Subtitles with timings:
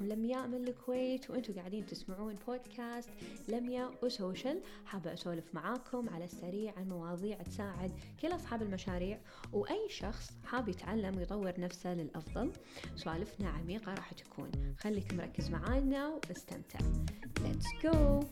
[0.00, 3.10] معاكم لمياء من الكويت وأنتم قاعدين تسمعون بودكاست
[3.48, 4.60] لمياء وسوشل.
[4.84, 9.18] حابة أسولف معاكم على السريع عن مواضيع تساعد كل أصحاب المشاريع
[9.52, 12.52] وأي شخص حاب يتعلم ويطور نفسه للأفضل
[12.96, 14.50] سوالفنا عميقة راح تكون.
[14.78, 16.78] خليك مركز معانا واستمتع.
[17.38, 18.24] Let's go!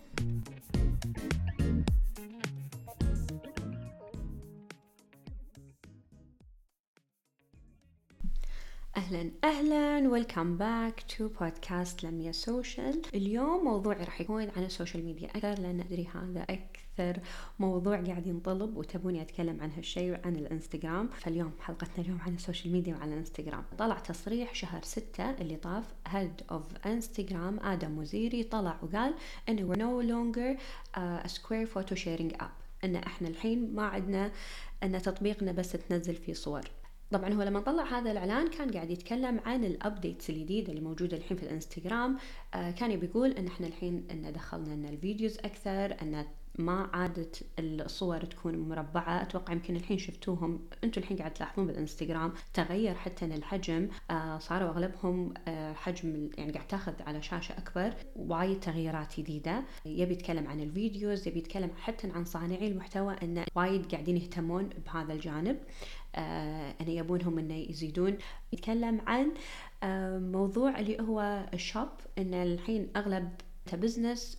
[8.98, 10.08] أهلا أهلا.
[10.08, 15.62] welcome back to podcast لميا سوشيال اليوم موضوعي راح يكون عن ال social media أكثر
[15.62, 17.22] لأن أدري هذا أكثر
[17.58, 21.08] موضوع قاعد ينطلب وتبوني أتكلم عن هالشيء وعن الإنستغرام.
[21.08, 23.64] فاليوم حلقتنا اليوم عن ال social media وعن الإنستغرام.
[23.78, 29.14] طلع تصريح شهر ستة اللي طاف head of Instagram آدم موسيري طلع وقال
[29.48, 30.60] إنه we're no longer
[30.96, 31.94] a square photo
[32.42, 32.84] app.
[32.84, 34.30] إن إحنا الحين ما عندنا
[34.82, 36.62] إن تطبيقنا بس تنزل فيه صور.
[37.10, 41.16] طبعا هو لما طلع هذا الإعلان كان قاعد يتكلم عن ال updates الجديدة اللي موجودة
[41.16, 42.16] الحين في الإنستغرام.
[42.54, 46.26] آه كان بيقول إن إحنا الحين إن دخلنا إن ال videos أكثر إن
[46.58, 49.22] ما عادت الصور تكون مربعة.
[49.22, 50.60] أتوقع يمكن الحين شفتوهم.
[50.84, 56.66] أنتم الحين قاعد تلاحظون بالإنستغرام تغير حتى الحجم آه صاروا أغلبهم آه حجم يعني قاعد
[56.68, 59.62] تاخذ على شاشة أكبر وايد تغييرات جديدة.
[59.86, 64.68] يبي يتكلم عن ال videos يبي يتكلم حتى عن صانعي المحتوى أن وايد قاعدين يهتمون
[64.86, 65.56] بهذا الجانب.
[66.14, 68.18] آه أن يبونهم أنه يزيدون.
[68.52, 69.32] يتكلم عن
[69.82, 73.28] آه موضوع اللي هو ال shop أن الحين أغلب
[73.72, 74.38] business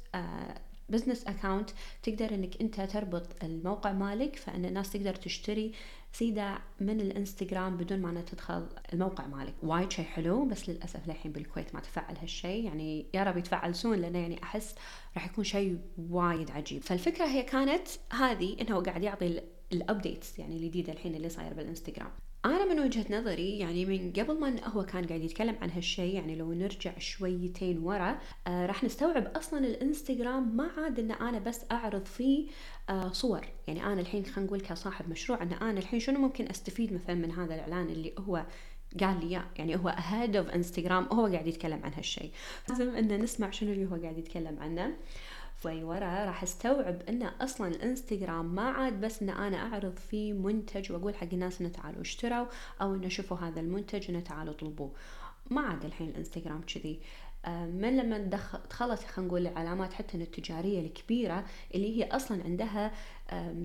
[0.90, 1.70] business account
[2.04, 5.72] تقدر إنك أنت تربط الموقع مالك فإن الناس تقدر تشتري
[6.12, 9.54] سيدا من الإنستغرام بدون ما تدخل الموقع مالك.
[9.64, 13.98] وايد شيء حلو بس للأسف للحين بالكويت ما تفعل هالشيء يعني يا رب يتفعل soon
[13.98, 14.76] لأنه يعني أحس
[15.16, 15.80] راح يكون شيء
[16.10, 16.82] وايد عجيب.
[16.82, 19.42] فالفكرة هي كانت هذه إنه قاعد يعطي
[19.74, 22.12] ال updates يعني الجديده الحين اللي صاير بالإنستغرام.
[22.46, 26.36] أنا من وجهة نظري يعني من قبل ما هو كان قاعد يتكلم عن هالشيء يعني
[26.36, 32.06] لو نرجع شويتين ورا آه راح نستوعب أصلا الإنستغرام ما عاد إن أنا بس أعرض
[32.06, 32.48] فيه
[32.90, 33.46] آه صور.
[33.68, 37.32] يعني أنا الحين خلينا نقول كصاحب مشروع إن أنا الحين شنو ممكن أستفيد مثلا من
[37.32, 38.46] هذا الإعلان اللي هو
[39.00, 42.32] قال لي يعني هو ال head of Instagram هو قاعد يتكلم عن هالشيء.
[42.70, 44.96] لازم إن نسمع شنو اللي هو قاعد يتكلم عنه.
[45.64, 50.92] شوي ورا راح استوعب إن أصلا الإنستغرام ما عاد بس إن أنا أعرض فيه منتج
[50.92, 52.46] وأقول حق الناس إنه تعالوا اشتروا
[52.82, 54.92] أو إنه شوفوا هذا المنتج إنه تعالوا طلبوه.
[55.50, 57.00] ما عاد الحين الإنستغرام كذي.
[57.48, 62.92] من لما دخلت خلينا نقول العلامات حتى التجارية الكبيرة اللي هي أصلا عندها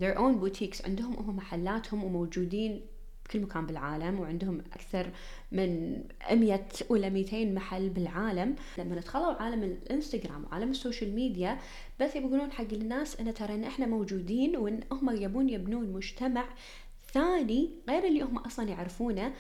[0.01, 2.87] their own boutiques عندهم هم محلاتهم وموجودين
[3.27, 5.07] بكل مكان بالعالم وعندهم أكثر
[5.53, 6.01] من
[6.33, 8.57] 100 ولا 200 محل بالعالم.
[8.79, 11.59] لما دخلوا عالم الإنستغرام وعالم ال social media
[12.01, 16.45] بس يقولون حق الناس إن ترى إن إحنا موجودين وإن هم يبون يبنون مجتمع
[17.13, 19.33] ثاني غير اللي هم أصلا يعرفونه.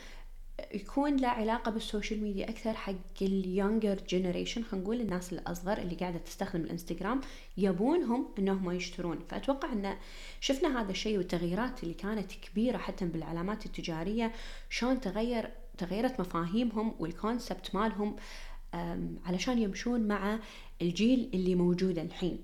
[0.74, 5.78] يكون له علاقة بال social media أكثر حق ال younger generation خلينا نقول الناس الأصغر
[5.78, 7.20] اللي قاعدة تستخدم الإنستغرام
[7.56, 9.18] يبونهم إنهم يشترون.
[9.28, 9.96] فأتوقع أن
[10.40, 14.32] شفنا هذا الشيء والتغييرات اللي كانت كبيرة حتى بالعلامات التجارية
[14.70, 18.16] شلون تغير تغيرت مفاهيمهم وال concept مالهم
[19.26, 20.38] علشان يمشون مع
[20.82, 22.38] الجيل اللي موجود الحين.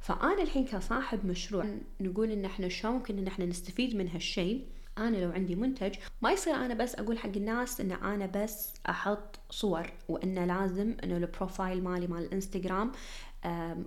[0.00, 4.64] فأنا الحين كصاحب مشروع نقول إن إحنا شلون ممكن إن إحنا نستفيد من هالشيء؟
[4.98, 9.38] أنا لو عندي منتج ما يصير أنا بس أقول حق الناس إن أنا بس أحط
[9.50, 12.92] صور وإنه لازم إنه ال profile مالي مال الانستغرام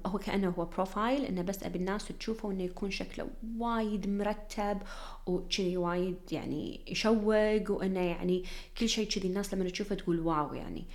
[0.06, 3.28] هو كأنه هو profile إنه بس أبي الناس تشوفه إنه يكون شكله
[3.58, 4.78] وايد مرتب
[5.26, 8.44] وكذي وايد يعني يشوق وإنه يعني
[8.78, 10.86] كل شيء كذي الناس لما تشوفه تقول واو يعني.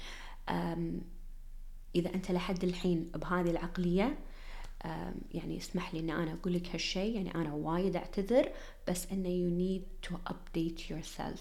[1.95, 4.19] إذا أنت لحد الحين بهذه العقلية
[5.35, 8.49] يعني اسمح لي ان أنا أقول لك هالشيء يعني أنا وايد أعتذر
[8.89, 11.41] بس إنه you need to update yourself.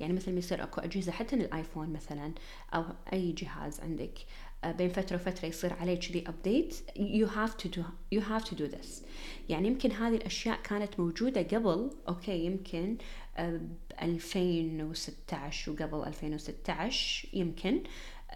[0.00, 2.32] يعني مثل ما يصير أكو أجهزة حتى الآيفون مثلا
[2.74, 4.18] أو أي جهاز عندك
[4.64, 7.82] بين فترة وفترة يصير عليه كذي update you have to do
[8.14, 9.04] you have to do this.
[9.48, 12.96] يعني يمكن هذه الأشياء كانت موجودة قبل أوكي يمكن
[13.38, 13.70] ب
[14.02, 17.82] 2016 وقبل 2016 يمكن.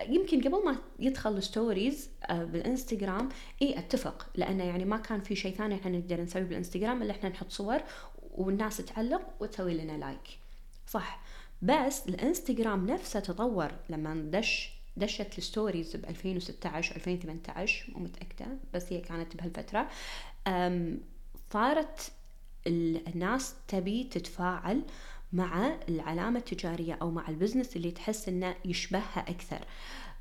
[0.08, 3.28] يمكن قبل ما يدخل stories بالإنستغرام
[3.62, 7.28] إي أتفق لأنه يعني ما كان في شيء ثاني إحنا نقدر نسويه بالإنستغرام إلا إحنا
[7.28, 7.80] نحط صور
[8.34, 10.38] والناس تعلق وتسوي لنا like
[10.86, 11.20] صح.
[11.62, 18.92] بس الإنستغرام نفسه تطور لما دش دشت ال stories ب 2016 2018 مو متأكدة بس
[18.92, 19.88] هي كانت بهالفترة.
[21.52, 22.12] صارت
[22.66, 24.82] الناس تبي تتفاعل
[25.32, 29.58] مع العلامة التجارية أو مع ال business اللي تحس إنه يشبهها أكثر.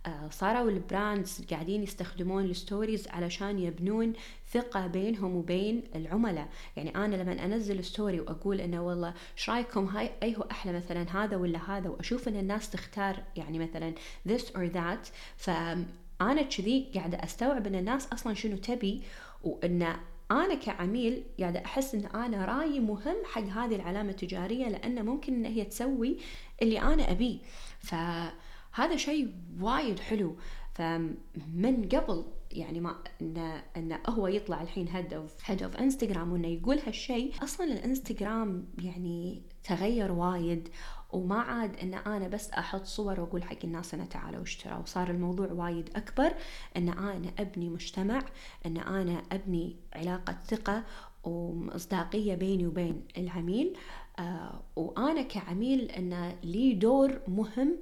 [0.06, 4.14] آه، صاروا ال brands قاعدين يستخدمون ال stories علشان يبنون
[4.52, 6.50] ثقة بينهم وبين العملاء.
[6.78, 11.24] يعني أنا لما أنزل story وأقول إنه والله إيش رأيكم؟ هاي أي هو أحلى مثلا
[11.24, 11.90] هذا ولا هذا.
[11.90, 13.94] وأشوف إن الناس تختار يعني مثلا
[14.30, 15.10] this or that.
[15.38, 19.04] فأنا كذي قاعدة أستوعب إن الناس أصلا شنو تبي
[19.44, 19.96] وإن
[20.32, 25.46] أنا كعميل قاعدة أحس إن أنا رأيي مهم حق هذه العلامة التجارية لأن ممكن إن
[25.46, 26.18] هي تسوي
[26.62, 27.40] اللي أنا ابيه
[27.80, 30.36] فهذا شيء وايد حلو.
[30.74, 36.48] فمن قبل يعني ما انه انه هو يطلع الحين head of head of انستغرام وإنه
[36.48, 40.70] يقول هالشيء أصلا الإنستغرام يعني تغير وايد.
[41.12, 45.52] وما عاد إن أنا بس أحط صور وأقول حق الناس أنا تعالوا اشتروا وصار الموضوع
[45.52, 46.34] وايد أكبر
[46.78, 48.22] إن أنا أبني مجتمع
[48.66, 50.84] إن أنا أبني علاقة ثقة
[51.24, 53.78] ومصداقية بيني وبين العميل.
[54.20, 57.80] آه وأنا كعميل إن لي دور مهم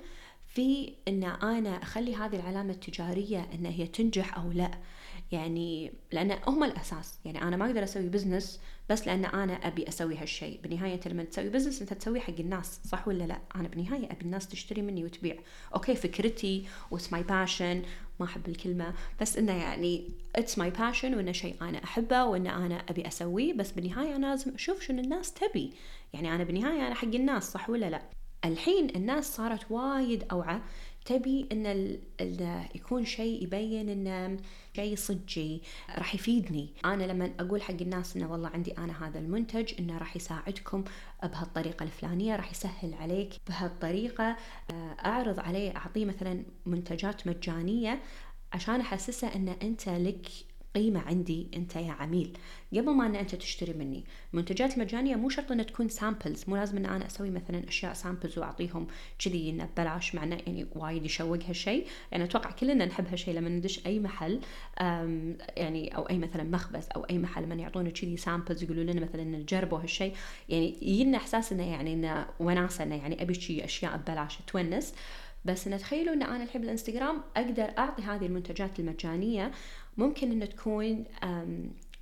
[0.48, 4.72] في إن أنا أخلي هذه العلامة التجارية إن هي تنجح أو لا.
[5.32, 7.20] يعني لأن هم الأساس.
[7.26, 8.60] يعني أنا ما أقدر أسوي business
[8.90, 12.80] بس لأن أنا أبي أسوي هالشيء بالنهايه انت لما تسوي business أنت تسويه حق الناس
[12.86, 15.36] صح ولا لا؟ أنا بالنهايه أبي الناس تشتري مني وتبيع.
[15.76, 17.82] أوكي فكرتي what's my passion
[18.20, 18.94] ما أحب الكلمة.
[19.22, 23.54] بس إنه يعني it's my passion وإنه شيء أنا أحبه وان أنا أبي أسويه.
[23.54, 25.74] بس بالنهايه أنا لازم أشوف شنو الناس تبي.
[26.14, 28.02] يعني أنا بالنهايه أنا حق الناس صح ولا لا؟
[28.46, 30.62] الحين الناس صارت وايد أوعى
[31.06, 31.98] تبي إن
[32.76, 34.38] يكون شيء يبين إنه
[34.76, 35.62] شيء صجي
[35.98, 36.70] راح يفيدني.
[36.86, 40.84] أنا لما أقول حق الناس إنه والله عندي أنا هذا المنتج إنه راح يساعدكم
[41.24, 44.38] بهالطريقة الفلانية راح يسهل عليك بهالطريقة.
[44.72, 48.02] آه، أعرض عليه أعطيه مثلا منتجات مجانية
[48.54, 50.28] عشان أحسسه إن أنت لك
[50.78, 52.38] قيمة عندي أنت يا عميل.
[52.74, 54.04] قبل ما أن أنت تشتري مني
[54.34, 58.40] المنتجات المجانية مو شرط أنها تكون samples مو لازم أن أنا أسوي مثلا أشياء samples
[58.40, 58.88] وأعطيهم
[59.20, 63.86] كذي ببلاش مع إنه يعني وايد يشوق هالشيء يعني أتوقع كلنا نحب هالشيء لما ندش
[63.86, 64.40] أي محل
[65.58, 69.24] يعني أو أي مثلا مخبز أو أي محل لما يعطونا كذي samples يقولوا لنا مثلا
[69.24, 70.14] جربوا هالشيء
[70.50, 74.94] يعني يجينا إحساس إنه يعني إنه وناسة إنه يعني أبي شيء أشياء ببلاش تونس.
[75.48, 79.52] بس ان تخيلوا إن أنا الحين بالإنستغرام أقدر أعطي هذه المنتجات المجانية
[79.98, 81.04] ممكن ان تكون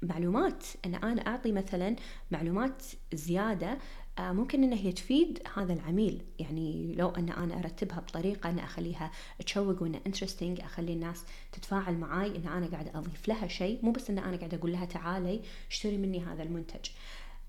[0.02, 1.96] معلومات إن أنا أعطي مثلا
[2.32, 2.84] معلومات
[3.14, 3.78] زيادة
[4.20, 6.22] آه، ممكن ان هي تفيد هذا العميل.
[6.40, 9.12] يعني لو إن أنا أرتبها بطريقة إن أخليها
[9.46, 14.10] تشوق وان interesting أخلي الناس تتفاعل معاي إن أنا قاعدة أضيف لها شيء مو بس
[14.10, 15.42] إن أنا قاعدة أقول لها تعالي
[15.72, 16.90] اشتري مني هذا المنتج.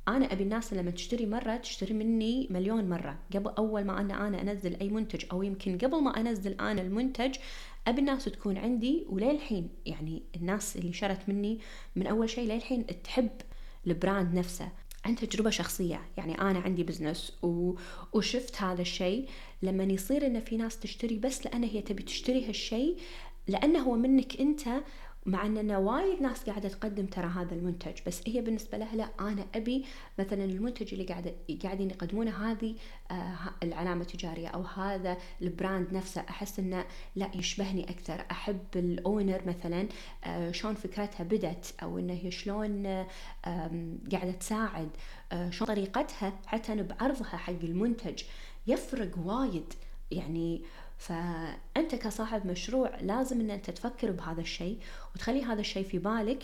[0.08, 3.18] أنا أبي الناس لما تشتري مرة تشتري مني مليون مرة.
[3.34, 7.36] قبل أول ما أنا أنا أنزل أي منتج أو يمكن قبل ما أنزل أنا المنتج
[7.86, 11.58] أبي الناس تكون عندي وللحين يعني الناس اللي شرت مني
[11.96, 13.30] من أول شيء للحين تحب
[13.86, 14.68] ال brand نفسه
[15.04, 16.00] عن تجربة شخصية.
[16.16, 17.74] يعني أنا عندي business و...
[18.12, 19.28] وشفت هذا الشيء
[19.62, 22.96] لما يصير إن في ناس تشتري بس لأن هي تبي تشتري هالشيء
[23.48, 24.68] لأنه هو منك أنت
[25.26, 29.46] مع اننا وايد ناس قاعدة تقدم ترى هذا المنتج بس هي بالنسبة لها لا أنا
[29.54, 29.84] أبي
[30.18, 32.74] مثلا المنتج اللي قاعدة قاعدين يقدمونه هذه
[33.10, 36.20] آه العلامة التجارية أو هذا البراند نفسه.
[36.20, 36.84] أحس إنه
[37.16, 38.24] لا يشبهني أكثر.
[38.30, 39.88] أحب الأونر مثلا
[40.24, 43.06] آه شلون فكرتها بدت أو إنه هي شلون آه
[44.12, 44.88] قاعدة تساعد
[45.32, 48.22] آه شلون طريقتها حتى بعرضها حق المنتج.
[48.66, 49.72] يفرق وايد.
[50.10, 50.62] يعني
[50.96, 54.78] فأنت كصاحب مشروع لازم أن أنت تفكر بهذا الشيء
[55.14, 56.42] وتخلي هذا الشيء في بالك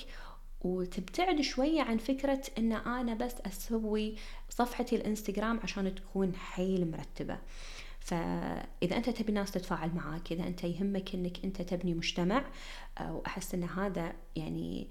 [0.60, 4.16] وتبتعد شوية عن فكرة أن أنا بس أسوي
[4.48, 7.38] صفحتي الإنستغرام عشان تكون حيل مرتبة.
[8.00, 12.44] فإذا أنت تبي الناس تتفاعل معاك إذا أنت يهمك أنك أنت تبني مجتمع
[12.98, 14.88] آه، وأحس أن هذا يعني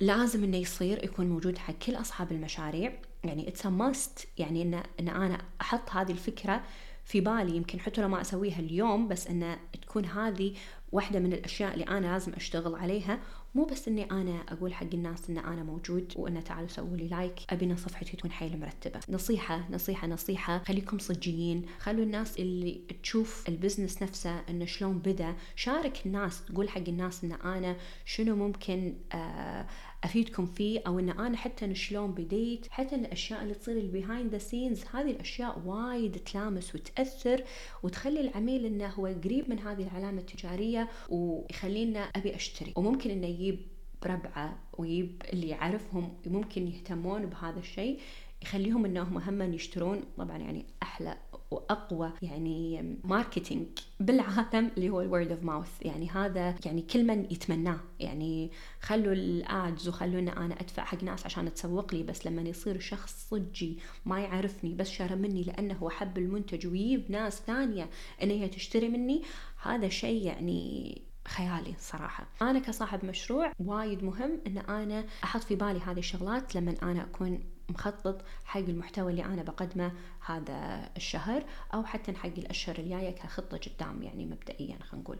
[0.00, 2.92] لازم إنه يصير يكون موجود حق كل أصحاب المشاريع.
[3.24, 6.62] يعني it's must يعني ان إن أنا أحط هذه الفكرة
[7.04, 10.54] في بالي يمكن حتى لو ما أسويها اليوم بس إن تكون هذه
[10.92, 13.20] واحدة من الأشياء اللي أنا لازم أشتغل عليها.
[13.54, 17.52] مو بس إني أنا أقول حق الناس إن أنا موجود وإن تعالوا سووا لي like
[17.62, 19.00] إن صفحتي تكون حيل مرتبة.
[19.08, 21.66] نصيحة نصيحة نصيحة خليكم صجيين.
[21.78, 25.34] خلوا الناس اللي تشوف ال business نفسه إنه شلون بدأ.
[25.56, 29.66] شارك الناس تقول حق الناس إن أنا شنو ممكن آه
[30.04, 34.38] أفيدكم فيه أو إن أنا حتى شلون بديت حتى الأشياء اللي تصير ال behind the
[34.38, 37.44] scenes هذه الأشياء وايد تلامس وتأثر
[37.82, 42.72] وتخلي العميل إنه هو قريب من هذه العلامة التجارية ويخلينا أبي أشتري.
[42.76, 43.60] وممكن إنه يجيب
[44.06, 48.00] ربعة ويجيب اللي يعرفهم ممكن يهتمون بهذا الشيء
[48.42, 50.02] يخليهم إنهم هم يشترون.
[50.18, 51.16] طبعا يعني أحلى
[51.50, 53.66] وأقوى يعني marketing
[54.00, 57.80] بالعالم اللي هو ال word of mouth يعني هذا يعني كل من يتمناه.
[58.00, 62.80] يعني خلوا الادز وخلوا ان أنا أدفع حق ناس عشان تسوق لي بس لما يصير
[62.80, 67.90] شخص صجي ما يعرفني بس شرى مني لأنه هو حب المنتج ويجيب ناس ثانية
[68.22, 69.22] إن هي تشتري مني
[69.62, 72.26] هذا شيء يعني خيالي صراحة.
[72.42, 77.40] أنا كصاحب مشروع وايد مهم أن أنا أحط في بالي هذه الشغلات لما أنا أكون
[77.70, 79.92] مخطط حق المحتوى اللي أنا بقدمه
[80.26, 81.44] هذا الشهر
[81.74, 85.18] أو حتى حق الأشهر الجاية كخطة قدام يعني مبدئيا خلينا نقول.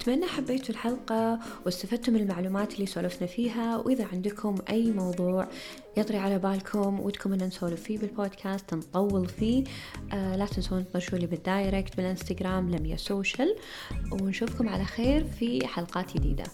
[0.00, 5.48] أتمنى حبيتوا الحلقة واستفدتوا من المعلومات اللي سولفنا فيها وإذا عندكم أي موضوع
[5.96, 9.64] يطري على بالكم ودكم أن نسولف فيه بالبودكاست نطول فيه.
[10.12, 13.56] آه لا تنسون تطرشوا لي بال direct بالإنستغرام لميا social
[14.12, 16.44] ونشوفكم على خير في حلقات جديدة.